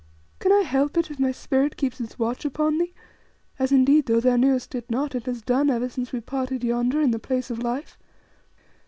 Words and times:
Can 0.39 0.51
I 0.51 0.61
help 0.61 0.97
it 0.97 1.11
if 1.11 1.19
my 1.19 1.31
spirit 1.31 1.77
keeps 1.77 2.01
its 2.01 2.17
watch 2.17 2.43
upon 2.43 2.79
thee, 2.79 2.91
as 3.59 3.71
indeed, 3.71 4.07
though 4.07 4.19
thou 4.19 4.35
knewest 4.35 4.73
it 4.73 4.89
not, 4.89 5.13
it 5.13 5.27
has 5.27 5.43
done 5.43 5.69
ever 5.69 5.89
since 5.89 6.11
we 6.11 6.19
parted 6.21 6.63
yonder 6.63 6.99
in 6.99 7.11
the 7.11 7.19
Place 7.19 7.51
of 7.51 7.59
Life? 7.59 7.99